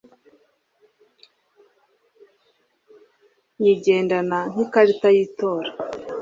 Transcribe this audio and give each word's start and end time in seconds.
nyigendana 3.61 4.37
nk' 4.51 4.59
ikarita 4.65 5.07
y' 5.15 5.23
itora 5.25 5.69